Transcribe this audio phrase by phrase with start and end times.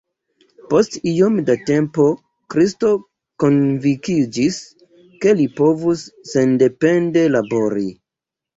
[0.69, 2.05] Post iom da tempo
[2.53, 2.91] Kristo
[3.45, 4.59] konvinkiĝis,
[5.27, 7.89] ke li povus sendepende labori.